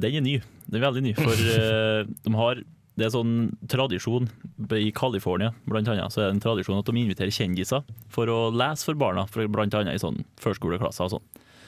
[0.00, 0.38] den er ny.
[0.66, 2.62] Den er veldig ny, for eh, de har
[2.96, 3.34] det er sånn
[3.68, 4.28] tradisjon
[4.72, 8.38] i California blant annet, så er det en tradisjon at de inviterer kjendiser for å
[8.54, 11.26] lese for barna, for annet i sånn førskoleklasser og sånn.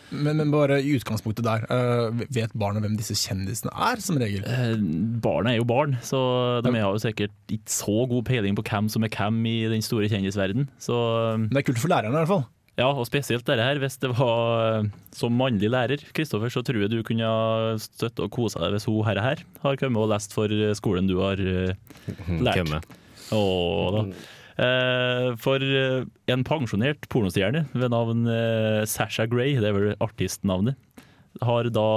[0.09, 4.45] Men, men bare i utgangspunktet der, øh, vet barna hvem disse kjendisene er, som regel?
[4.49, 4.77] Eh,
[5.21, 6.21] Barna er jo barn, så
[6.65, 9.85] de har jo sikkert ikke så god peiling på hvem som er hvem i den
[9.85, 10.71] store kjendisverdenen.
[10.81, 10.97] Så
[11.37, 12.47] Men det er kult for lærerne i hvert fall.
[12.79, 16.85] Ja, og spesielt dette her, hvis det var eh, som mannlig lærer, Kristoffer, så tror
[16.85, 20.13] jeg du kunne ha støtte og kosa deg hvis hun herre her har kommet og
[20.15, 21.75] lest for skolen du har eh,
[22.47, 22.89] lært.
[23.35, 24.05] Åh, da.
[24.59, 30.79] Eh, for eh, en pensjonert pornostjerne ved navn eh, Sasha Gray, det er vel artistnavnet,
[31.45, 31.89] har da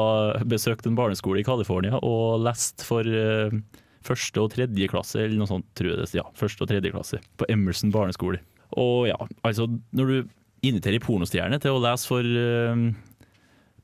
[0.46, 3.56] besøkt en barneskole i California og lest for eh,
[4.06, 7.22] første og tredje klasse, eller noe sånt, tror jeg det Ja, første og tredje klasse
[7.42, 8.42] på Emerson barneskole.
[8.78, 9.18] Og ja,
[9.48, 9.66] altså,
[9.98, 10.30] når du
[10.64, 12.84] inviterer pornostjerne til å lese for eh,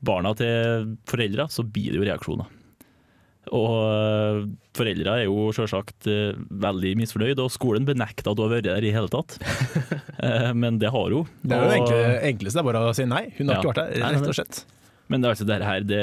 [0.04, 2.54] barna til foreldre, så blir det jo reaksjoner.
[3.48, 8.58] Og foreldra foreldre er jo selvsagt øh, veldig misfornøyd, og skolen benekter at hun har
[8.58, 9.38] vært der i hele tatt.
[10.18, 11.28] Eh, Men det har hun.
[11.46, 13.20] Det er jo Og- enkle, enkleste, er bare å si nei.
[13.36, 13.60] Hun har Ja.
[13.62, 14.56] ikke vært der, rett og slett.
[15.08, 16.00] Men det er altså det her, det,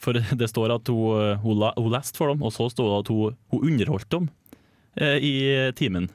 [0.00, 3.36] for det står at hun, hun, leste for dem, og så står det at hun,
[3.52, 4.30] hun underholdt dem
[4.96, 5.34] eh, i
[5.76, 6.08] timen.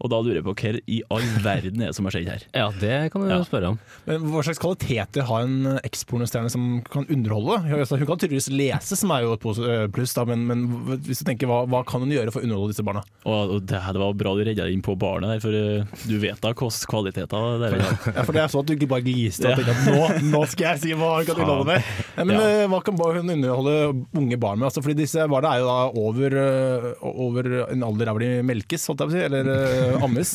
[0.00, 2.44] Og da lurer jeg på hva i all verden er det som har skjedd her?
[2.60, 3.40] Ja, det kan du Ja.
[3.44, 3.78] spørre om.
[4.06, 7.58] Men hva slags kvaliteter har en ekspornostjerne som kan underholde?
[7.76, 10.64] Altså, Hun kan tydeligvis lese, som er jo et eh, pluss, da, men, men
[11.04, 13.02] hvis du tenker, hva, hva kan hun gjøre for å underholde disse barna?
[13.28, 16.16] Og og det, det var bra du redda inn på barnet der, for øh, du
[16.22, 17.84] vet da hvilke kvaliteter det er.
[18.16, 20.42] Ja, for det er sånn at du ikke bare gliste og tenkte at nå, nå
[20.50, 21.90] skal jeg si hva hun kan underholde med.
[22.16, 22.48] Ja, men Ja.
[22.64, 23.76] eh, hva kan hun underholde
[24.16, 24.68] unge barn med?
[24.70, 28.30] Altså, fordi disse barna er jo da over, eh, over en alder der hvor de
[28.46, 30.30] melkes, holdt jeg på å si, eller eh, ammes.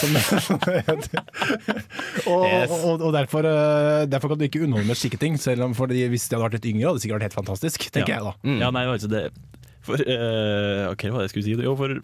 [0.00, 0.16] Som
[2.30, 5.74] og, og, og derfor, eh, derfor kan du ikke underholde med slike ting, selv om
[5.78, 8.18] fordi hvis de hadde vært litt yngre, hadde det sikkert vært helt fantastisk, tenker Ja.
[8.18, 8.34] jeg da.
[8.48, 8.60] Mm.
[8.62, 9.22] Ja, nei, altså det
[9.82, 11.56] For eh, Hva var det jeg skulle si?
[11.66, 11.96] Jo, for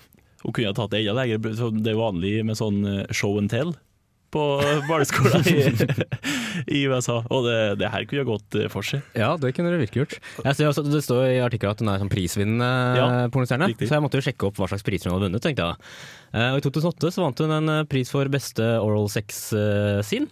[0.44, 1.38] hun kunne ha tatt det enda lenger.
[1.82, 3.72] Det er vanlig med sånn eh, show and tell.
[4.34, 4.42] På
[4.88, 5.62] barneskolen i,
[6.78, 7.18] i USA.
[7.32, 9.04] Og det, det her kunne jo gått eh, for seg.
[9.18, 10.18] Ja, det kunne det virkelig gjort.
[10.44, 14.20] Også, det står i artikkelen at hun er sånn prisvinnende Ja, pornostjerne, så jeg måtte
[14.20, 15.44] jo sjekke opp hva slags priser hun hadde vunnet.
[15.44, 15.88] tenkte jeg.
[16.34, 20.28] Eh, Og I 2008 så vant hun en eh, pris for beste oral sex-scene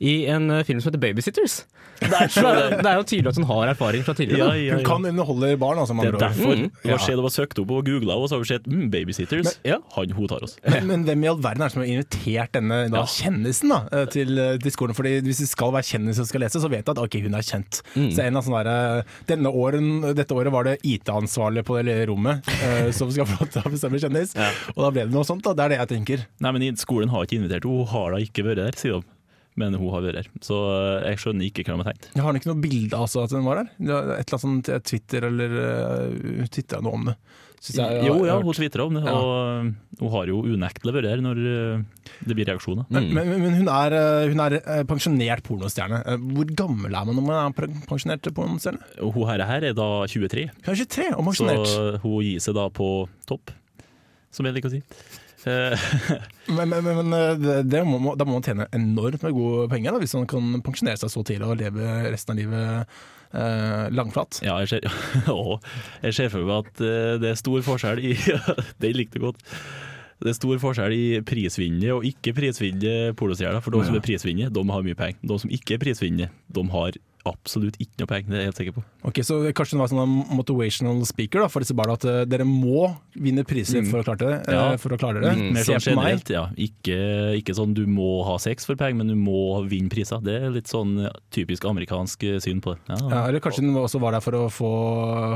[0.00, 1.64] i en eh, film som heter Babysitters.
[1.98, 4.52] Det, er- det er jo tydelig at hun har erfaring fra tidligere.
[4.54, 4.76] da.
[4.78, 5.96] Hun kan underholde barn, altså.
[5.98, 6.52] Det er derfor.
[6.54, 6.68] Mm.
[6.84, 8.84] Det var skjedd, det var søkt opp og googla, og så har vi sett mm,
[8.92, 9.56] Babysitters.
[9.66, 9.80] ja.
[9.96, 10.54] Han, hun tar oss.
[10.62, 13.10] Men, men hvem i all verden er det som har invitert denne da, Ja.
[13.10, 14.30] kjendisen da, eh, til,
[14.62, 14.94] til skolen?
[14.94, 17.34] Fordi Hvis det skal være kjendis som skal lese, så vet jeg at ok, hun
[17.40, 17.82] er kjent.
[17.98, 18.08] Mm.
[18.14, 21.86] Så en av sånne der, eh, denne åren, Dette året var det IT-ansvarlig på det
[21.90, 24.36] lille rommet uh, som skal få til å bestemme kjendis.
[24.76, 25.42] Og da ble det noe sånt.
[25.42, 26.26] da, Det er det jeg tenker.
[26.46, 29.06] Nei, men Skolen har ikke invitert henne, hun har da ikke vært der, sier de.
[29.58, 30.30] Men hun har vært her.
[30.44, 32.08] Så eh, jeg skjønner ikke hva de har tenkt.
[32.14, 33.74] Jeg har ikke noe bilde av altså, at hun var der.
[33.74, 37.16] Et eller annet sånt eh, Twitter eller uh, Twitter noe om det.
[37.58, 39.12] Jeg, Jo, ja, hun tvitra om det, Ja.
[39.18, 39.30] og
[39.66, 42.86] eh, hun har jo unektelig vært her når eh, det blir reaksjoner.
[42.94, 45.98] Men, men, men hun er, eh, hun er eh, pensjonert pornostjerne.
[46.06, 48.78] Eh, Hvor gammel er man når man er pensjonert pornostjerne?
[49.02, 51.66] Hun her, her er da 23, Hun er 23 og pensjonert.
[51.74, 52.92] så hun gir seg da på
[53.26, 53.50] topp,
[54.30, 54.84] som jeg liker å si.
[55.48, 55.88] Eh,
[56.48, 60.14] Men, men, men, eh, må, da må man tjene enormt med gode penger da, hvis
[60.16, 62.94] man kan pensjonere seg så tidlig og leve resten av livet
[63.36, 64.40] eh, langflat.
[64.46, 64.88] Ja, jeg ser,
[65.34, 65.58] Å,
[66.06, 68.14] jeg ser for meg at eh, det er stor forskjell i
[68.80, 69.44] Det likte jeg godt.
[70.18, 73.62] Det er stor forskjell i prisvinnende og ikke prisvinnende pornostjerner.
[73.62, 75.20] For de som er prisvinnende, de har mye penger.
[75.30, 76.98] De som ikke er prisvinnende, de har
[77.30, 78.28] absolutt ikke noe penger.
[78.28, 78.82] Det er jeg helt sikker på.
[79.08, 82.46] Ok, Så kanskje det var sånn motivational speaker da, for disse barna, at eh, dere
[82.48, 84.34] må vinne priser for å klare det.
[84.48, 84.76] eh, Ja.
[84.80, 85.32] For å klare det.
[85.38, 86.44] Litt mer sånn generelt, ja.
[86.56, 86.98] Ikke,
[87.40, 90.20] ikke sånn du må ha sex for penger, men du må vinne priser.
[90.24, 92.98] Det er litt sånn typisk amerikansk syn på det.
[93.10, 94.72] Ja, eller kanskje hun også var der for å få,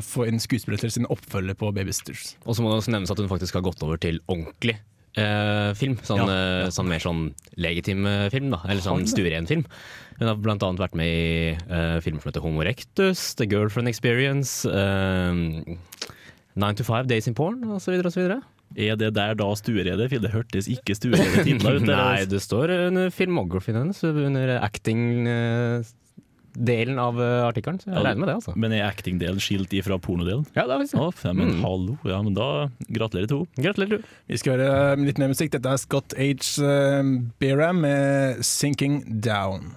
[0.05, 2.37] få inn skuespillere til sin oppfølger på Babysitters.
[2.47, 4.79] Og så må det også nevnes at hun faktisk har gått over til ordentlig
[5.19, 5.99] eh, film.
[6.07, 7.27] Sånn, eh, sånn mer sånn
[7.61, 8.63] legitim eh, film, da.
[8.69, 9.67] Eller sånn stueren film.
[10.21, 14.69] Hun har annet vært med i uh, filmer som heter Homo Rectus, The Girlfriend Experience,
[14.69, 17.97] uh, Nine to Five Days in Porn osv.
[18.07, 18.37] osv.
[18.77, 20.07] Er det der da stuerede?
[20.09, 21.89] Det hørtes ikke stuerede titler ut.
[21.91, 24.55] Nei, det står under filmografien hennes, under
[26.53, 27.79] acting-delen av eh, artikkelen.
[27.81, 28.55] Så jeg Ja, regner med det, altså.
[28.57, 30.47] Men er acting-delen skilt ifra pornodelen?
[30.55, 31.63] Ja, det er visst Oh, ja, men Mm.
[31.63, 31.99] hallo.
[32.05, 33.65] Ja, men da gratulerer til henne.
[33.65, 34.03] Gratulerer, du.
[34.29, 35.51] Vi skal høre eh, litt mer musikk.
[35.51, 36.63] Dette er Scott H.
[36.63, 37.03] eh,
[37.41, 39.73] Beram med 'Sinking Down'.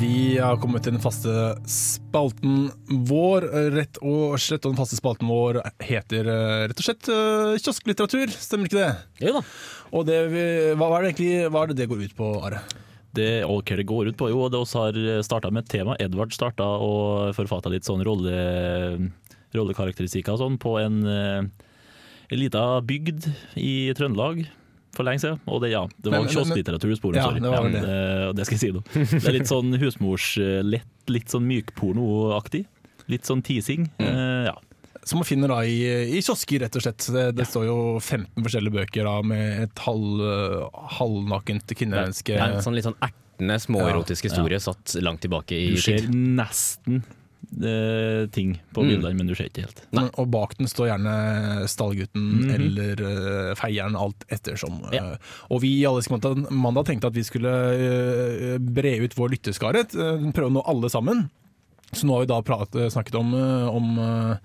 [0.00, 1.28] Vi har kommet til den faste
[1.68, 3.44] spalten vår.
[3.74, 7.04] Rett og slett, og den faste spalten vår heter rett og slett
[7.60, 8.32] kiosklitteratur.
[8.32, 8.96] Stemmer ikke det?
[9.20, 9.42] Jo da.
[9.92, 12.62] Og det vi, hva er det egentlig hva er det det går ut på, Are?
[13.14, 14.28] Det, hva det går ut på?
[14.32, 15.94] Jo, det oss har starta med et tema.
[16.02, 18.34] Edvard starta og forfatta litt sånn rolle,
[19.54, 21.44] rollekarakteristikker sånn på en, eh,
[22.30, 23.28] en lita bygd
[23.60, 24.44] i Trøndelag
[24.94, 25.40] for lenge siden.
[25.46, 27.40] Og det, ja, det var Men- men- kiosklitteratur du spurte Ja, sorry.
[27.40, 27.72] det var det.
[27.72, 28.82] men, eh, det skal jeg si nå.
[29.20, 32.66] Det er litt sånn husmorslett, litt sånn mykpornoaktig.
[33.08, 33.90] Litt sånn teasing.
[34.00, 34.54] Eh, ja.
[35.04, 35.78] Som man finner da i,
[36.16, 37.06] i kiosker, rett og slett.
[37.12, 40.22] Det, det står jo 15 forskjellige bøker da, med et halv,
[40.98, 42.32] halvnakent kvinnemenneske.
[42.36, 46.00] Det er en sånn litt sånn ertende, småerotisk historie satt langt tilbake i Du ser
[46.04, 46.14] tid.
[46.38, 47.02] nesten
[47.60, 48.88] eh, ting på Mm.
[48.88, 49.82] bildene, men du ser ikke helt.
[49.94, 50.06] Nei.
[50.18, 52.50] Og bak den står gjerne Stallgutten Mhm.
[52.56, 54.80] eller uh, Feieren, alt ettersom.
[54.92, 55.02] Ja.
[55.12, 55.16] Uh,
[55.50, 60.30] og vi i Alles mandag, tenkte at vi skulle uh, bre ut vår lytteskare, uh,
[60.32, 61.28] prøve å nå alle sammen.
[61.92, 64.36] Så nå har vi da prat, snakket om, eh, om, eh,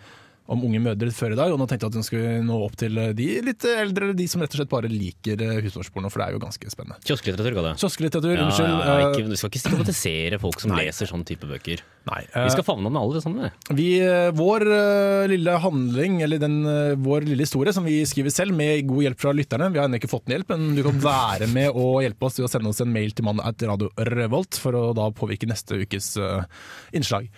[0.50, 2.76] om unge mødre før i dag, og nå tenkte jeg at hun skulle nå opp
[2.82, 6.10] til eh, de litt eldre, eller de som rett og slett bare liker eh, husmorsporno,
[6.10, 6.98] for det er jo ganske spennende.
[7.06, 7.74] Kiosklitteratur ga det.
[7.84, 8.74] Kiosklitteratur, Ja, unnskyld.
[8.74, 10.88] ja, ja, ikke, du skal ikke stigmatisere folk som Nei.
[10.88, 11.84] leser sånn type bøker.
[12.10, 13.52] nei, Vi eh, skal favne om alle sammen.
[13.78, 13.88] vi.
[14.02, 18.58] Eh, vår eh, lille handling, eller den, eh, vår lille historie som vi skriver selv
[18.58, 19.70] med god hjelp fra lytterne.
[19.72, 22.40] Vi har ennå ikke fått den hjelp, men du kan være med og hjelpe oss
[22.42, 25.46] til å sende oss en mail til mannen etter Radio Revolt for å da påvirke
[25.50, 26.44] neste ukes eh,
[26.98, 27.30] innslag.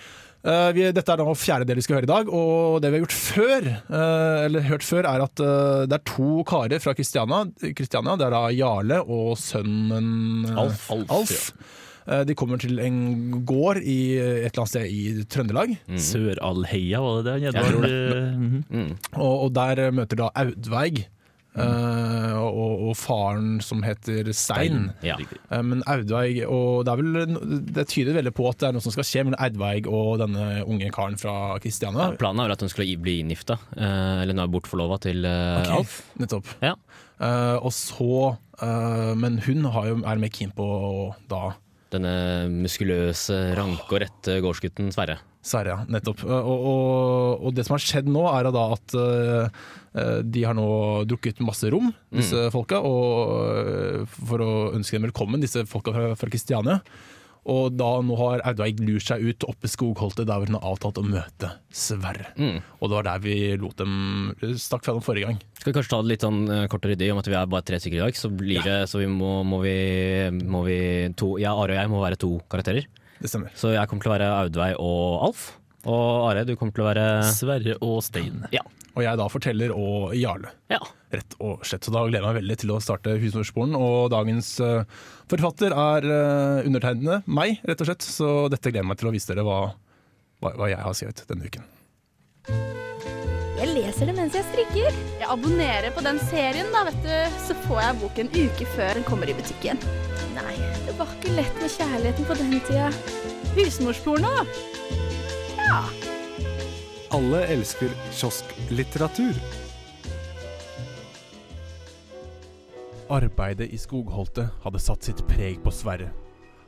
[0.42, 2.98] Eh, vi, dette er da fjerde del vi skal høre i dag, og det vi
[2.98, 6.96] har gjort før, uh, eller hørt før, er at uh, det er to karer fra
[6.98, 7.44] Kristiania.
[7.78, 10.90] Kristiania det er da Jarle og sønnen eh, Alf.
[11.14, 11.38] Alf.
[12.08, 15.76] Eh, De kommer til en gård i et eller annet sted i Trøndelag.
[16.10, 17.38] Søralheia, var det det?
[17.46, 17.94] Jeg tror det.
[18.34, 18.64] Mm -hmm.
[18.76, 18.98] Mm.
[19.14, 21.06] Og, og der møter da Audveig
[21.60, 24.90] eh, og, og faren som heter Stein.
[25.06, 25.18] Ja.
[25.20, 28.86] Eh, men Audveig og Det er vel Det tyder veldig på at det er noe
[28.86, 32.12] som skal skje mellom Audveig og denne unge karen fra Kristiania.
[32.12, 35.26] Ja, planen er vel at hun skulle bli inngifta, uh, eller nå er bortforlova til
[35.28, 35.98] eh, Ok, Alf.
[36.22, 36.56] Nettopp.
[36.64, 36.76] Ja.
[37.22, 38.14] Eh, og så
[38.62, 40.68] eh, Men hun har jo, er mer keen på
[41.30, 41.52] da
[41.92, 42.14] Denne
[42.48, 45.18] muskuløse, ranke og rette gårdsgutten Sverre.
[45.42, 45.86] Sverre, ja.
[45.90, 46.22] Nettopp.
[46.28, 49.64] Og, og, og det som har skjedd nå, er da at eh,
[49.98, 50.68] eh, de har nå
[51.10, 53.32] drukket masse rom, disse folka, og,
[53.64, 56.78] eh, for å ønske dem velkommen, disse folka fra, fra Kristiania.
[57.50, 60.76] Og da nå har Audveig lurt seg ut oppe i skogholtet der hvor hun har
[60.76, 62.28] avtalt å møte Sverre.
[62.38, 62.60] Mm.
[62.78, 65.42] Og det var der vi lot dem stakk fra dem forrige gang.
[65.58, 67.66] Skal vi kanskje ta det litt sånn kort og ryddig, om at vi er bare
[67.66, 68.20] tre stykker i dag.
[68.20, 69.78] Så blir det, så vi må, må vi,
[70.46, 70.82] må vi
[71.18, 72.86] to, ja, Are og jeg må være to karakterer.
[73.22, 73.54] Det stemmer.
[73.58, 75.48] Så jeg kommer til å være Audveig og Alf.
[75.90, 78.46] Og Are, du kommer til å være Sverre og Stein.
[78.54, 78.64] Ja.
[78.92, 80.52] Og jeg da forteller og Jarle.
[80.74, 80.82] ja.
[81.12, 81.84] Rett og slett.
[81.84, 83.74] Så da gleder jeg meg veldig til å starte Husmorsporen.
[83.76, 84.86] Og dagens eh,
[85.32, 88.08] forfatter er uh, undertegnede, meg, rett og slett.
[88.08, 89.58] Så dette gleder jeg meg til å vise dere hva,
[90.40, 91.68] hva, hva jeg har skrevet denne uken.
[93.60, 95.02] Jeg leser det mens jeg strikker.
[95.20, 97.42] Jeg abonnerer på den serien, da, vet du.
[97.44, 99.84] Så får jeg boken en uke før den kommer i butikken.
[100.38, 100.56] Nei,
[100.86, 102.90] det var ikke lett med kjærligheten på den tida.
[103.56, 104.32] Husmorsporno.
[107.12, 109.38] Alle elsker kiosklitteratur.
[113.12, 116.08] Arbeidet i skogholtet hadde satt sitt preg på Sverre.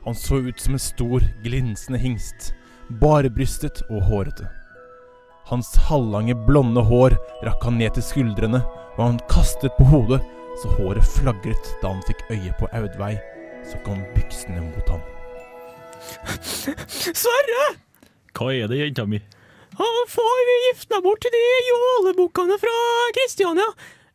[0.04, 2.52] Han så ut som en stor, glinsende hingst,
[3.00, 4.50] barebrystet og hårete.
[5.48, 8.60] Hans halvlange, blonde hår rakk han ned til skuldrene,
[8.98, 10.20] og han kastet på hodet
[10.60, 13.18] så håret flagret da han fikk øye på Audveig,
[13.70, 15.02] så kom byksene mot ham.
[17.22, 17.66] Sverre!
[18.34, 19.20] Hva er det, jenta mi?
[19.74, 22.74] Far vil gifte meg bort til de jålebukkene fra
[23.16, 23.66] Kristiania.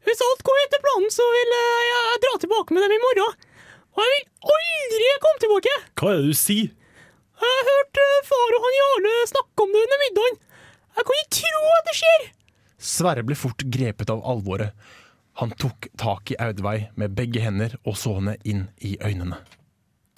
[0.07, 3.47] Hvis alt går etter planen, så vil eh, jeg dra tilbake med dem i morgen.
[3.97, 5.73] Og jeg vil aldri komme tilbake!
[5.99, 6.69] Hva er det du sier?
[7.39, 10.39] Jeg har hørt eh, far og han Jarle snakke om det under middagen.
[10.99, 12.25] Jeg kan ikke tro at det skjer!
[12.89, 14.71] Sverre ble fort grepet av alvoret.
[15.39, 19.37] Han tok tak i Audveig med begge hender og så henne inn i øynene.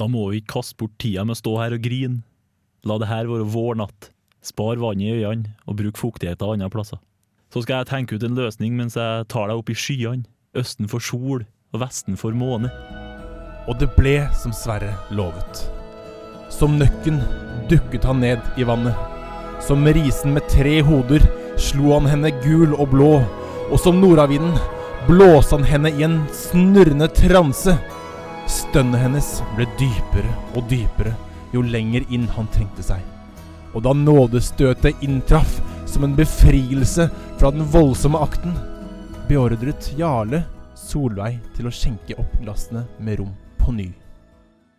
[0.01, 2.23] Da må vi ikke kaste bort tida med å stå her og grine.
[2.89, 4.07] La det her være vår natt.
[4.41, 6.97] Spar vann i øynene, og bruk fuktighet av andre plasser.
[7.53, 10.25] Så skal jeg tenke ut en løsning mens jeg tar deg opp i skyene.
[10.57, 12.73] Østen for sol, og vesten for måne.
[13.69, 15.67] Og det ble som Sverre lovet.
[16.49, 17.21] Som nøkken
[17.69, 18.97] dukket han ned i vannet.
[19.62, 21.29] Som risen med tre hoder
[21.62, 23.15] slo han henne gul og blå,
[23.69, 24.57] og som nordavinden
[25.07, 27.77] blåste han henne i en snurrende transe.
[28.47, 31.13] Stønnet hennes ble dypere og dypere
[31.53, 33.01] jo lenger inn han trengte seg.
[33.73, 37.07] Og da nådestøtet inntraff som en befrielse
[37.39, 38.55] fra den voldsomme akten,
[39.27, 40.43] beordret Jarle
[40.75, 43.91] Solveig til å skjenke opp glassene med rom på ny.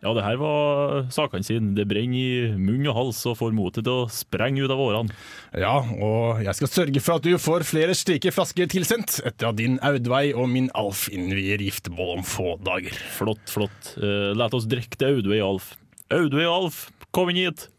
[0.03, 1.71] Ja, det her var sakene sine.
[1.77, 5.15] Det brenner i munn og hals og får motet til å sprenge ut av årene.
[5.55, 9.59] Ja, og jeg skal sørge for at du får flere slike flasker tilsendt etter at
[9.61, 12.97] din Audveig og min Alf innvier giftermål om få dager.
[13.15, 13.93] Flott, flott.
[13.95, 15.69] Uh, Let oss drikke til Audveig og Alf.
[16.11, 16.81] Audveig og Alf,
[17.15, 17.69] kom inn hit!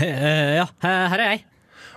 [0.00, 1.44] ja, her er jeg.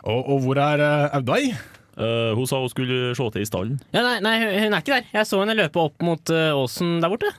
[0.03, 1.55] Og, og hvor er uh, Audveig?
[1.97, 3.81] Uh, hun sa hun skulle se til i stallen.
[3.93, 5.09] Ja, nei, nei, hun er ikke der.
[5.13, 7.33] Jeg så henne løpe opp mot uh, åsen der borte.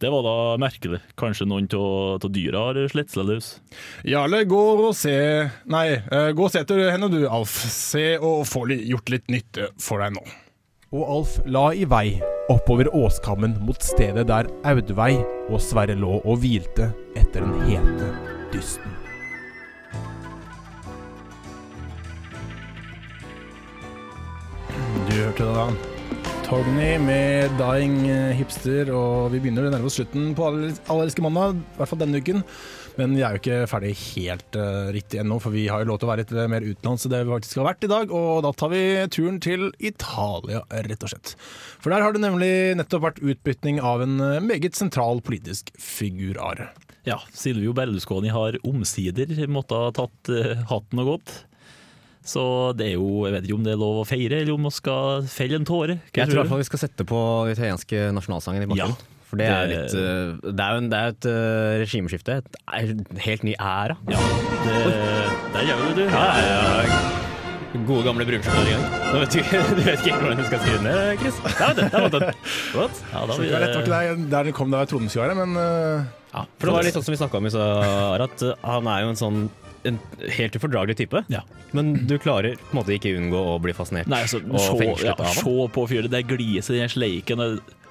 [0.00, 1.02] Det var da merkelig.
[1.20, 3.50] Kanskje noen av dyra har slett seg løs.
[4.08, 5.12] Jarle, gå og se
[5.68, 7.52] Nei, uh, gå og se etter henne du, Alf.
[7.68, 10.24] Se og få gjort litt nytte for deg nå.
[10.96, 12.16] Og Alf la i vei
[12.50, 18.10] oppover åskammen mot stedet der Audveig og Sverre lå og hvilte etter den hete
[18.56, 18.96] dysten.
[25.10, 25.99] Du hørte det da.
[26.50, 30.48] Togny med 'Dying Hipster', og vi begynner å nærme oss slutten på
[30.90, 32.40] Allerske mandag, i hvert fall denne uken.
[32.98, 36.00] Men vi er jo ikke ferdig helt uh, riktig ennå, for vi har jo lov
[36.00, 38.10] til å være litt mer utenlands enn det vi faktisk har vært i dag.
[38.10, 38.82] Og da tar vi
[39.14, 41.36] turen til Italia, rett og slett.
[41.78, 46.34] For der har det nemlig nettopp vært utbytning av en eh, meget sentral politisk figur,
[46.42, 46.72] Are.
[47.06, 51.36] Ja, Silvio Berlusconi har omsider måttet ha tatt uh, hatten og gått.
[52.26, 52.42] Så
[52.76, 54.74] det er jo, jeg vet ikke om det er lov å feire, eller om man
[54.74, 55.96] skal felle en tåre.
[56.10, 58.98] Hva Jeg tror i hvert fall vi skal sette på den italienske nasjonalsangen i bakgrunnen.
[59.00, 61.78] Ja, For det er, det- litt, uh, det er jo en, det er et uh,
[61.84, 62.36] regimeskifte.
[62.42, 63.96] Et en helt ny æra.
[64.10, 64.20] Ja,
[64.66, 64.76] det,
[65.54, 66.10] der gjør du det.
[66.12, 67.16] Ja, ja,
[67.86, 71.36] Gode gamle brunskjorter du, du vet ikke hvordan du skal skrive den ned, Chris.
[71.46, 71.90] Der var den!
[71.92, 72.24] Der var den.
[72.74, 76.02] Ja, da Så det var rett nok der, der det kom da være, men uh,
[76.34, 79.04] Ja, for det var litt sånn som vi snakka om i stad, at han er
[79.06, 79.38] jo en sånn
[79.88, 79.98] en
[80.36, 81.22] helt ufordragelig type.
[81.32, 81.42] Ja.
[81.76, 85.08] Men du klarer på en måte ikke unngå å bli fascinert Nei, altså, og fengslet
[85.08, 85.36] ja, av ham.
[85.40, 87.44] se på fyren, det gliset, den sleiken.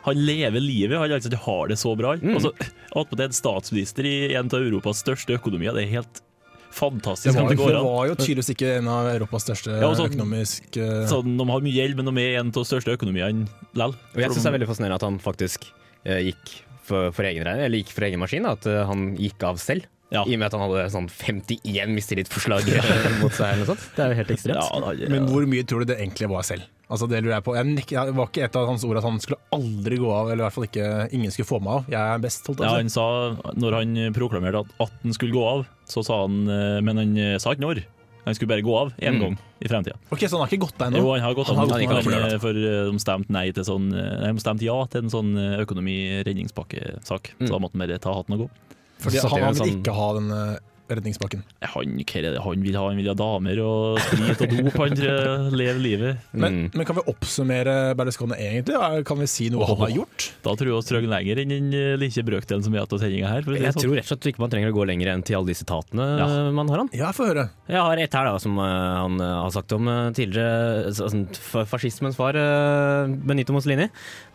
[0.05, 2.15] Han lever livet, han altså, har det så bra.
[2.21, 2.35] Mm.
[2.37, 2.53] Og så
[2.93, 5.75] attpåtil en statsminister i en av Europas største økonomier.
[5.77, 6.21] Det er helt
[6.69, 7.85] det fantastisk var, det går det an.
[7.87, 11.63] var jo tydeligvis ikke en av Europas største Ja, sånn- økonomisk uh, Sånn, de har
[11.65, 13.95] mye gjeld, men de er en av de største økonomiene likevel.
[14.13, 15.65] Jeg syns det er veldig fascinerende at han faktisk
[16.05, 16.51] eh, gikk
[16.85, 19.89] for, for egen regning, eller gikk for egen maskin, at eh, han gikk av selv.
[20.11, 20.23] Ja.
[20.25, 22.65] I og med at han hadde sånn 51 mistillitsforslag
[23.21, 23.53] mot seg.
[23.53, 23.83] eller sånt.
[23.95, 24.57] Det er jo helt ekstremt.
[24.57, 25.09] Ja, da, ja.
[25.13, 26.65] Men hvor mye tror du det egentlig var selv?
[26.89, 27.53] Altså Det lurer jeg på.
[27.53, 30.31] Jeg nek- Det var ikke et av hans ord at han skulle aldri gå av,
[30.31, 31.85] eller i hvert fall ikke ingen skulle få meg av.
[31.93, 33.05] Jeg er best, holdt Ja, jeg han sa,
[33.53, 37.13] når han proklamerte at, at han skulle gå av, så sa han eh, Men han
[37.17, 37.83] eh, sa ikke når.
[38.25, 39.19] Han skulle bare gå av én Mm.
[39.21, 39.95] gang i fremtida.
[40.09, 40.25] Okay.
[40.25, 40.97] Ok, Så han har ikke gått deg ennå?
[41.05, 43.29] Jo, han har gått Han av, gått av han, for det, eh, for de stemte
[43.37, 47.31] nei til sånn de stemte ja til en sånn økonomi-redningspakkesak.
[47.39, 47.47] Mm.
[47.47, 48.49] Så da måtte han bare ta hatten og gå.
[48.99, 51.43] Fordi han, han vil sånn- ikke ha den redningsbakken redningspakken.
[51.61, 52.87] Eh, Han, er det han vil ha?
[52.89, 54.77] Han vil ha damer og sprit og dop.
[54.81, 56.17] Han lever livet.
[56.33, 56.71] Men, Mm.
[56.73, 59.05] men kan vi oppsummere Berlusconi egentlig?
[59.05, 60.31] Kan vi si noe han har gjort?
[60.41, 62.93] Da tror jeg vi trenger lenger enn den eh, lille brøkdelen som vi har hatt
[62.97, 63.43] av sendinga her.
[63.45, 63.83] For det Jeg sånn.
[63.85, 66.07] tror rett og slett ikke man trenger å gå lenger enn til alle de sitatene
[66.17, 66.27] Ja.
[66.57, 66.89] man har han.
[66.91, 67.45] Ja, få høre.
[67.69, 69.85] Jeg har et her da, som eh, han har sagt om
[70.17, 71.27] tidligere så- sånn,
[71.69, 73.89] fascismens far, Benito Mussolini.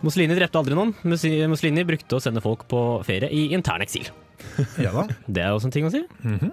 [0.05, 0.95] Mussolini drepte aldri noen.
[1.03, 4.07] Mussolini brukte å sende folk på ferie i intern eksil.
[4.85, 5.09] Ja da.
[5.27, 6.05] Det er også en ting å si.
[6.25, 6.53] Mhm.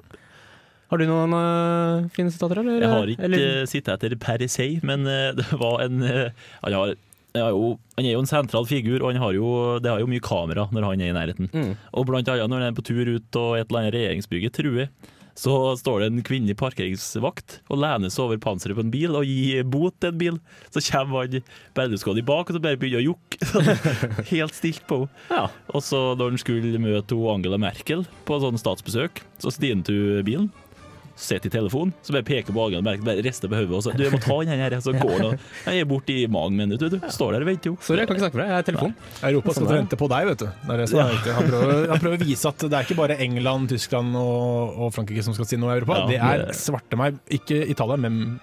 [0.92, 2.82] Har du noen uh, fine sitater, eller?
[2.84, 6.50] Jeg har ikke Eller- uh, sittet etter per se, men uh, det var en uh,
[6.66, 6.92] han, har,
[7.32, 10.04] han, har jo, han er jo en sentral figur, og han har jo, det har
[10.04, 11.48] jo mye kamera når han er i nærheten.
[11.56, 11.72] Mm.
[11.96, 14.92] Og blant annet når han er på tur ut og et eller annet regjeringsbygge truer,
[15.38, 19.28] så står det en kvinnelig parkeringsvakt og lener seg over panseret på en bil og
[19.28, 20.40] gir bot til en bil.
[20.74, 21.46] Så kommer han
[21.78, 23.38] Berlusconi bak og så bare begynner å.
[23.52, 23.70] Sånn,
[24.34, 25.28] Helt stilt på henne.
[25.32, 25.46] Ja.
[25.72, 30.52] Og så når han skulle møte Angela Merkel på sånn statsbesøk, så stiger hun bilen.
[31.16, 34.04] Sitter i telefonen, så bare peker på Angela og bare rister på hodet og Du,
[34.04, 36.90] jeg må ta den her, så går han og Han er borte i mange minutter,
[36.94, 37.00] du.
[37.12, 37.78] Står der og venter, jo.
[37.82, 38.52] Sorry, jeg kan ikke snakke med deg.
[38.54, 38.96] Jeg er telefon.
[39.32, 40.48] Europa skal Sånn vente på deg, vet du.
[40.52, 41.34] Det er det som er viktig.
[41.40, 44.94] Han, prøver, han prøver å vise at det er ikke bare England, Tyskland og, og
[44.96, 46.00] Frankrike som skal si noe i Europa.
[46.04, 48.40] Ja, det er det- svarte meg, ikke Italia, men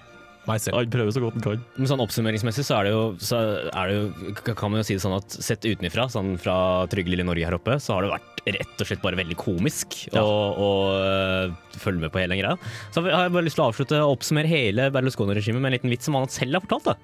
[0.49, 0.79] meg selv.
[0.81, 1.65] Han prøver så godt han kan.
[1.77, 4.97] Men sånn oppsummeringsmessig så er det jo, så er det jo kan man jo si
[4.97, 8.15] det sånn at sett utenfra, sånn fra trygge lille Norge her oppe, så har det
[8.15, 10.25] vært rett og slett bare veldig komisk å
[10.59, 12.71] og uh, følge med på hele den greia.
[12.95, 15.93] Så har jeg bare lyst til å avslutte og oppsummere hele Berlusconi-regimet med en liten
[15.93, 16.91] vits som han selv har fortalt.
[16.91, 16.97] da.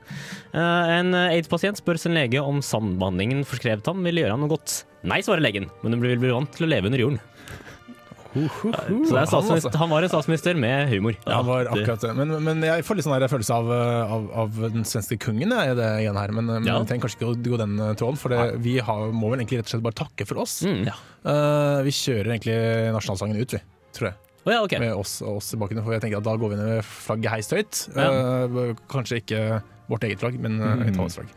[0.54, 4.82] Uh, En aids-pasient spør sin lege om sambehandlingen forskrevet ham vil gjøre ham noe godt.
[5.04, 7.20] Nei, svarer legen, men hun bli vant til å leve under jorden.
[8.34, 9.70] Så Han, altså.
[9.78, 11.14] han var en statsminister med humor.
[11.24, 12.10] Ja, han var akkurat det.
[12.18, 13.70] Men, men jeg får litt sånn følelse av,
[14.16, 16.34] av, av den svenske kongen i det igjen her.
[16.34, 16.80] Men, men Ja.
[16.82, 19.60] trenger kanskje ikke å gå den eh, tråden, for det, vi har, må vel egentlig
[19.62, 20.56] rett og slett bare takke for oss.
[20.66, 20.88] Mm.
[20.90, 22.58] Eh, vi kjører egentlig
[22.96, 23.62] nasjonalsangen ut, vi.
[23.94, 24.18] Tror jeg.
[24.44, 24.80] Oh, ja, okay.
[24.82, 25.86] Med oss, oss i bakgrunnen.
[25.86, 27.84] For jeg tenker at da går vi ned med flagget heist høyt.
[27.94, 28.10] Ja.
[28.10, 29.44] Eh, kanskje ikke
[29.88, 30.88] vårt eget flagg, men uh, Mm.
[30.90, 31.30] Italiens flagg.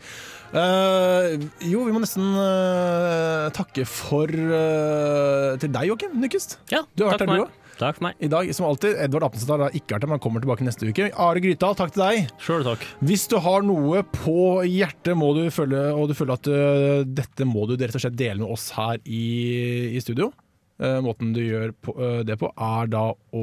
[0.48, 1.34] Eh,
[1.68, 6.56] jo, vi må nesten uh, takke for uh, til deg, Joakim Nyquist.
[6.72, 7.56] Ja, Du har vært her, du meg.
[7.78, 8.16] Takk for meg.
[8.24, 11.10] I dag, som alltid, Edvard Appenstad har ikke vært her, men kommer tilbake neste uke.
[11.12, 12.32] Are Grytdal, takk til deg.
[12.42, 12.86] Selv takk.
[13.06, 17.48] Hvis du har noe på hjertet må du føle, og du føler at uh, dette
[17.48, 19.24] må du rett og slett dele med oss her i,
[19.94, 20.32] i studio,
[20.78, 23.40] måten du gjør på, det på, er da å,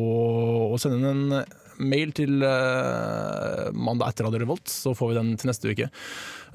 [0.71, 1.33] å sende en
[1.81, 5.89] mail til uh, mandag etter Radio Revolt, så får vi den til neste uke.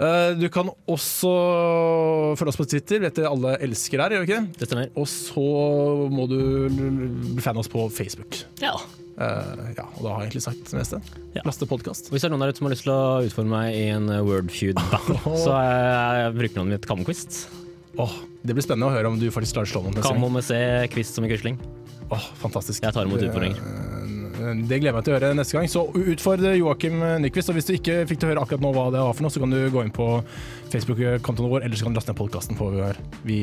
[0.01, 1.33] Uh, du kan også
[2.41, 4.61] følge oss på Twitter, vet du alle elsker her, gjør vi ikke det?
[4.61, 4.95] Det stemmer.
[4.97, 5.45] Og så
[6.13, 8.41] må du bli fan av oss på Facebook.
[8.63, 8.75] Ja.
[9.21, 11.01] Uh, ja, og da har jeg egentlig sagt det meste.
[11.37, 11.45] Ja.
[11.45, 12.09] Laste podkast.
[12.13, 14.09] Hvis det er noen der ute som har lyst til å utforme meg i en
[14.25, 17.43] Wordfeud battle, så er brukernavnet mitt Kammoquist.
[18.01, 18.15] Oh,
[18.47, 20.01] det blir spennende å høre om du faktisk klarer å slå noen.
[20.05, 20.57] Kammo med C,
[20.95, 21.59] Quist som i Quisling.
[22.11, 22.83] Oh, fantastisk.
[22.83, 23.61] Jeg tar imot utfordringer.
[24.41, 25.69] Det gleder jeg meg til å høre neste gang.
[25.71, 27.53] Så utfordre Joakim Nyquist.
[27.53, 29.35] Og hvis du ikke fikk til å høre akkurat nå hva det var for noe,
[29.35, 30.09] så kan du gå inn på
[30.73, 33.01] Facebook-kontoen vår, eller så kan du laste ned podkasten vi har.
[33.27, 33.39] Vi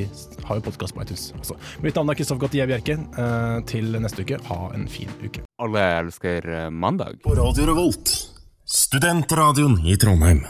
[0.47, 1.57] har jo podkast på iTunes også.
[1.83, 2.97] Mitt navn er Kristoffer Gautier Bjerke.
[2.97, 5.43] Eh, Til neste uke, ha en fin uke.
[5.63, 7.19] Alle elsker eh, mandag.
[7.25, 8.13] På Radio Revolt,
[8.67, 10.45] studentradioen i Trondheim.